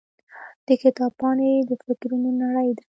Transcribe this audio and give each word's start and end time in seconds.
د 0.67 0.67
کتاب 0.81 1.11
پاڼې 1.19 1.51
د 1.69 1.71
فکرونو 1.83 2.29
نړۍ 2.41 2.69
ده. 2.77 2.83